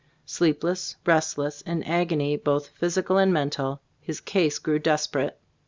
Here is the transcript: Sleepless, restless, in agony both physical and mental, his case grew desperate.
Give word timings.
Sleepless, 0.25 0.95
restless, 1.05 1.61
in 1.61 1.83
agony 1.83 2.35
both 2.35 2.69
physical 2.69 3.19
and 3.19 3.31
mental, 3.31 3.81
his 3.99 4.19
case 4.19 4.57
grew 4.57 4.79
desperate. 4.79 5.39